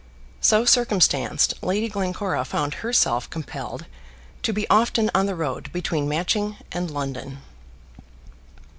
[0.39, 3.85] So circumstanced, Lady Glencora found herself compelled
[4.41, 7.43] to be often on the road between Matching and London.